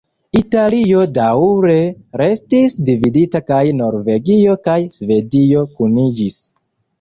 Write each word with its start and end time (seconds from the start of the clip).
Italio 0.37 1.01
daŭre 1.17 1.75
restis 2.21 2.77
dividita 2.87 3.43
kaj 3.51 3.61
Norvegio 3.83 4.57
kaj 4.69 4.79
Svedio 4.97 5.63
kuniĝis. 5.77 6.41